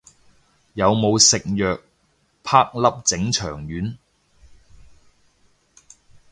[0.73, 1.79] 有冇食藥，
[2.41, 3.97] 啪啲整腸丸